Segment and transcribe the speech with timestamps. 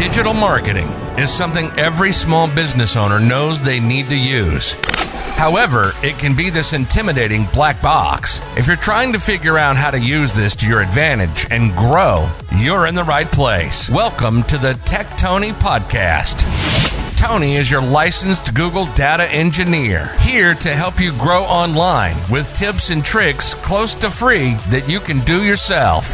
[0.00, 4.72] Digital marketing is something every small business owner knows they need to use.
[5.36, 8.40] However, it can be this intimidating black box.
[8.56, 12.30] If you're trying to figure out how to use this to your advantage and grow,
[12.56, 13.90] you're in the right place.
[13.90, 16.46] Welcome to the Tech Tony Podcast.
[17.18, 22.88] Tony is your licensed Google data engineer, here to help you grow online with tips
[22.88, 26.10] and tricks close to free that you can do yourself.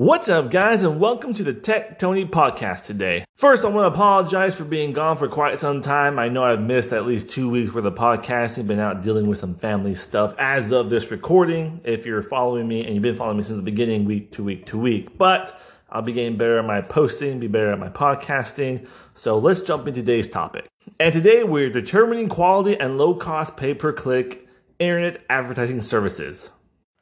[0.00, 3.24] What's up, guys, and welcome to the Tech Tony podcast today.
[3.34, 6.20] First, I want to apologize for being gone for quite some time.
[6.20, 9.40] I know I've missed at least two weeks worth of podcasting, been out dealing with
[9.40, 11.80] some family stuff as of this recording.
[11.82, 14.66] If you're following me and you've been following me since the beginning, week to week
[14.66, 18.86] to week, but I'll be getting better at my posting, be better at my podcasting.
[19.14, 20.68] So let's jump into today's topic.
[21.00, 24.46] And today we're determining quality and low cost pay per click
[24.78, 26.50] internet advertising services.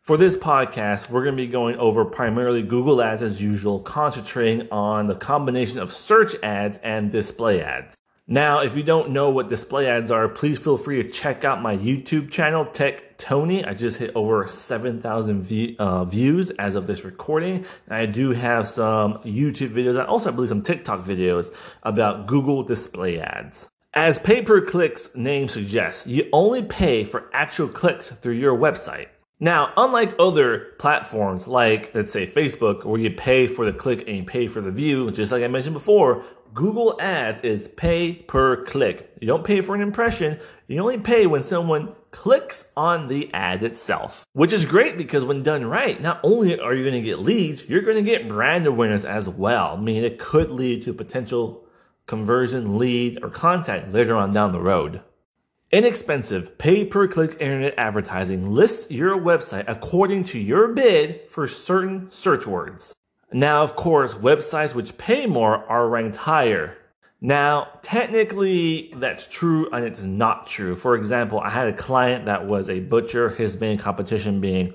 [0.06, 4.68] For this podcast, we're going to be going over primarily Google Ads as usual, concentrating
[4.70, 7.96] on the combination of search ads and display ads.
[8.28, 11.60] Now, if you don't know what display ads are, please feel free to check out
[11.60, 13.64] my YouTube channel, Tech Tony.
[13.64, 17.64] I just hit over 7,000 view, uh, views as of this recording.
[17.88, 22.28] And I do have some YouTube videos and also, I believe, some TikTok videos about
[22.28, 23.68] Google display ads.
[23.92, 29.08] As pay per clicks name suggests, you only pay for actual clicks through your website.
[29.38, 34.16] Now, unlike other platforms like, let's say, Facebook, where you pay for the click and
[34.16, 38.64] you pay for the view, just like I mentioned before, Google Ads is pay per
[38.64, 39.12] click.
[39.20, 43.62] You don't pay for an impression, you only pay when someone clicks on the ad
[43.62, 47.18] itself, which is great because when done right, not only are you going to get
[47.18, 49.76] leads, you're going to get brand awareness as well.
[49.76, 51.66] I mean, it could lead to potential
[52.06, 55.02] conversion, lead, or contact later on down the road.
[55.72, 62.08] Inexpensive pay per click internet advertising lists your website according to your bid for certain
[62.12, 62.94] search words.
[63.32, 66.78] Now, of course, websites which pay more are ranked higher.
[67.20, 70.76] Now, technically, that's true and it's not true.
[70.76, 74.72] For example, I had a client that was a butcher, his main competition being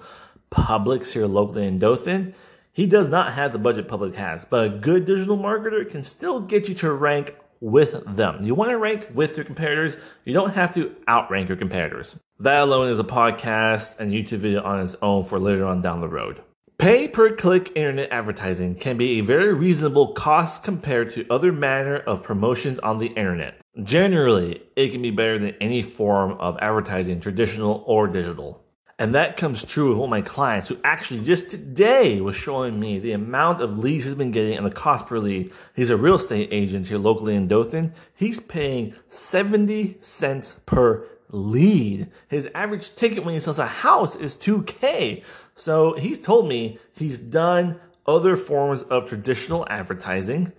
[0.51, 2.33] Publix here locally in Dothan.
[2.73, 6.41] He does not have the budget Publix has, but a good digital marketer can still
[6.41, 8.43] get you to rank with them.
[8.43, 9.95] You want to rank with your competitors.
[10.25, 12.19] You don't have to outrank your competitors.
[12.39, 16.01] That alone is a podcast and YouTube video on its own for later on down
[16.01, 16.41] the road.
[16.79, 21.97] Pay per click internet advertising can be a very reasonable cost compared to other manner
[21.97, 23.61] of promotions on the internet.
[23.83, 28.60] Generally, it can be better than any form of advertising, traditional or digital.
[29.01, 32.79] And that comes true with one of my clients who actually just today was showing
[32.79, 35.51] me the amount of leads he's been getting and the cost per lead.
[35.75, 37.95] He's a real estate agent here locally in Dothan.
[38.13, 42.11] He's paying 70 cents per lead.
[42.27, 45.23] His average ticket when he sells a house is 2K.
[45.55, 50.53] So he's told me he's done other forms of traditional advertising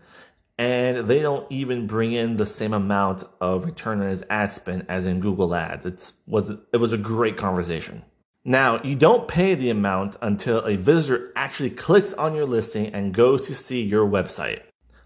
[0.59, 4.87] and they don't even bring in the same amount of return on his ad spend
[4.89, 5.87] as in Google Ads.
[5.87, 8.03] It's was it was a great conversation.
[8.45, 13.15] Now, you don't pay the amount until a visitor actually clicks on your listing and
[13.15, 14.63] goes to see your website.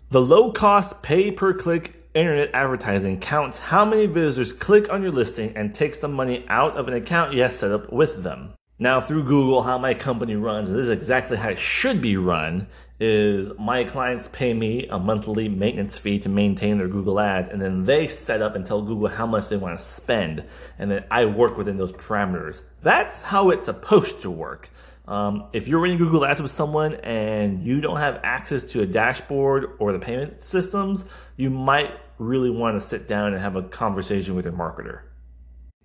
[0.08, 5.12] The low cost pay per click internet advertising counts how many visitors click on your
[5.12, 8.54] listing and takes the money out of an account you have set up with them.
[8.78, 12.66] Now through Google, how my company runs, this is exactly how it should be run,
[13.00, 17.62] is my clients pay me a monthly maintenance fee to maintain their Google ads, and
[17.62, 20.44] then they set up and tell Google how much they want to spend,
[20.78, 22.60] and then I work within those parameters.
[22.82, 24.68] That's how it's supposed to work.
[25.08, 28.86] Um, if you're running Google Ads with someone and you don't have access to a
[28.86, 31.06] dashboard or the payment systems,
[31.38, 35.00] you might really want to sit down and have a conversation with your marketer.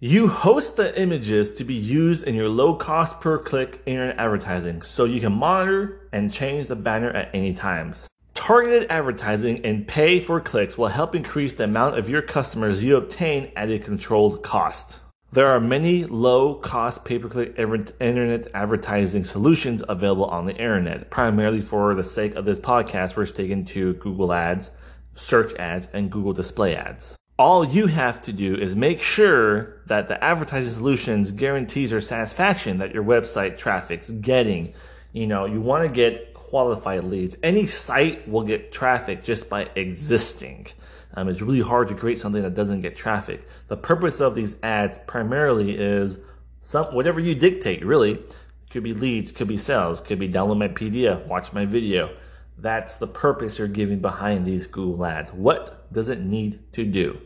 [0.03, 4.81] You host the images to be used in your low cost per click internet advertising
[4.81, 8.07] so you can monitor and change the banner at any times.
[8.33, 12.97] Targeted advertising and pay for clicks will help increase the amount of your customers you
[12.97, 15.01] obtain at a controlled cost.
[15.31, 21.11] There are many low cost pay per click internet advertising solutions available on the internet.
[21.11, 24.71] Primarily for the sake of this podcast, we're sticking to Google Ads,
[25.13, 30.07] search ads, and Google display ads all you have to do is make sure that
[30.07, 34.71] the advertising solutions guarantees your satisfaction that your website traffic's getting.
[35.11, 37.35] You know, you want to get qualified leads.
[37.41, 40.67] Any site will get traffic just by existing.
[41.15, 43.41] Um, it's really hard to create something that doesn't get traffic.
[43.69, 46.19] The purpose of these ads primarily is
[46.61, 47.83] some whatever you dictate.
[47.83, 48.23] Really,
[48.69, 52.15] could be leads, could be sales, could be download my PDF, watch my video.
[52.55, 55.33] That's the purpose you're giving behind these Google ads.
[55.33, 57.19] What does it need to do?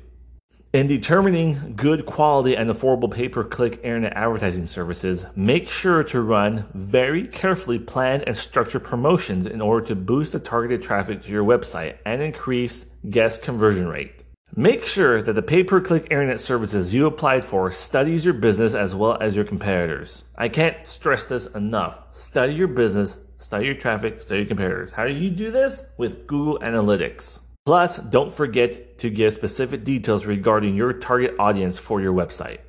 [0.75, 6.19] In determining good quality and affordable pay per click internet advertising services, make sure to
[6.19, 11.31] run very carefully planned and structured promotions in order to boost the targeted traffic to
[11.31, 14.25] your website and increase guest conversion rate.
[14.53, 18.73] Make sure that the pay per click internet services you applied for studies your business
[18.73, 20.25] as well as your competitors.
[20.37, 22.13] I can't stress this enough.
[22.13, 24.91] Study your business, study your traffic, study your competitors.
[24.91, 25.85] How do you do this?
[25.95, 27.39] With Google Analytics.
[27.65, 32.59] Plus, don't forget to give specific details regarding your target audience for your website.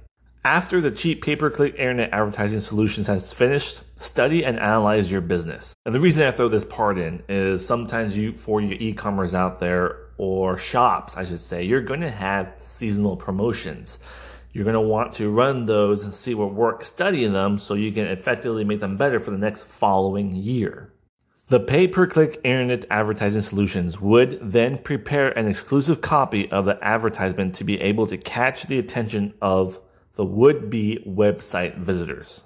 [0.43, 5.21] After the cheap pay per click internet advertising solutions has finished, study and analyze your
[5.21, 5.75] business.
[5.85, 9.35] And the reason I throw this part in is sometimes you, for your e commerce
[9.35, 13.99] out there, or shops, I should say, you're going to have seasonal promotions.
[14.53, 17.93] You're going to want to run those and see what works, study them so you
[17.93, 20.91] can effectively make them better for the next following year.
[21.49, 26.77] The pay per click internet advertising solutions would then prepare an exclusive copy of the
[26.83, 29.79] advertisement to be able to catch the attention of
[30.15, 32.43] the would be website visitors.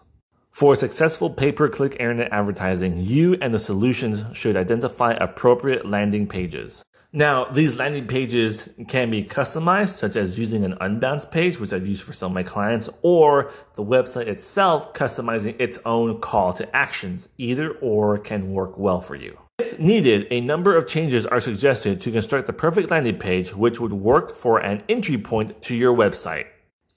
[0.50, 6.26] For successful pay per click internet advertising, you and the solutions should identify appropriate landing
[6.26, 6.84] pages.
[7.12, 11.86] Now, these landing pages can be customized, such as using an unbounce page, which I've
[11.86, 16.76] used for some of my clients, or the website itself customizing its own call to
[16.76, 17.28] actions.
[17.36, 19.36] Either or can work well for you.
[19.58, 23.80] If needed, a number of changes are suggested to construct the perfect landing page, which
[23.80, 26.46] would work for an entry point to your website.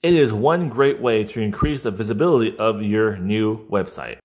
[0.00, 4.18] It is one great way to increase the visibility of your new website.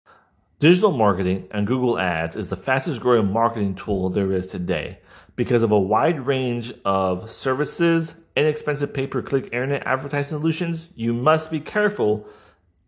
[0.59, 4.99] Digital marketing and Google Ads is the fastest growing marketing tool there is today
[5.39, 10.89] because of a wide range of services, inexpensive pay per click internet advertising solutions.
[10.95, 12.27] You must be careful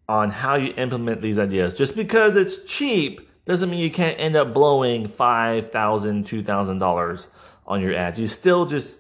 [0.10, 1.74] on how you implement these ideas.
[1.74, 7.28] Just because it's cheap doesn't mean you can't end up blowing $5,000, $2,000
[7.68, 8.20] on your ads.
[8.20, 9.00] You still just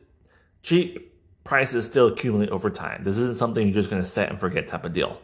[0.63, 1.13] cheap
[1.44, 3.04] prices still accumulate over time.
[3.04, 5.21] This isn't something you're just to set and forget type of deal.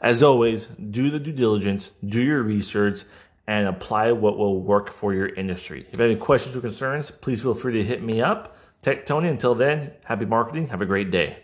[0.00, 3.02] As always, do the due diligence, do your research,
[3.48, 5.80] and apply what will work for your industry.
[5.80, 8.54] If you have any questions or concerns, please feel free to hit me up.
[8.82, 10.68] Tech Tony, until then, happy marketing.
[10.68, 11.38] Have a great day.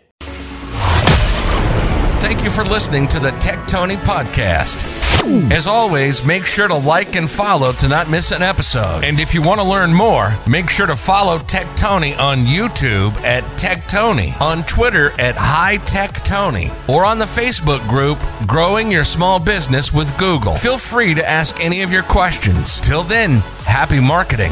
[2.21, 5.04] Thank you for listening to the Tech Tony podcast.
[5.25, 9.03] As always, make sure to like and follow to not miss an episode.
[9.03, 13.17] And if you want to learn more, make sure to follow Tech Tony on YouTube
[13.21, 18.91] at Tech Tony, on Twitter at High Tech Tony, or on the Facebook group Growing
[18.91, 20.57] Your Small Business with Google.
[20.57, 22.79] Feel free to ask any of your questions.
[22.81, 24.51] Till then, happy marketing.